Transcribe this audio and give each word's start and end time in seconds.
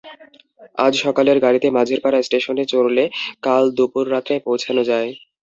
আজ 0.77 0.93
সকালের 1.05 1.37
গাড়িতে 1.45 1.67
মাঝেরপাড়া 1.77 2.19
স্টেশনে 2.23 2.63
চড়লে 2.71 3.03
কাল 3.43 3.63
দুপুর-রাত্রে 3.77 4.35
পৌছানো 4.47 4.81
যায়। 4.89 5.09